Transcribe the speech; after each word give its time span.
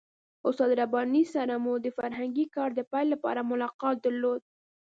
استاد 0.47 0.69
رباني 0.81 1.23
سره 1.33 1.53
مو 1.63 1.73
د 1.79 1.87
فرهنګي 1.97 2.45
کار 2.55 2.69
د 2.75 2.81
پیل 2.91 3.07
لپاره 3.13 3.47
ملاقات 3.51 3.95
درلود. 4.05 4.41